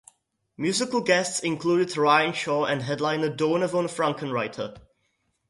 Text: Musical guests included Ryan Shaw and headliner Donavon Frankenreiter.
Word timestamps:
Musical 0.57 1.01
guests 1.01 1.41
included 1.41 1.95
Ryan 1.95 2.33
Shaw 2.33 2.65
and 2.65 2.81
headliner 2.81 3.29
Donavon 3.29 3.85
Frankenreiter. 3.87 4.79